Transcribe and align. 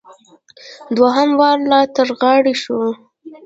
دوهم 0.97 1.29
وار 1.39 1.59
را 1.71 1.81
تر 1.95 2.07
غاړې 2.19 2.55
شو. 2.61 2.79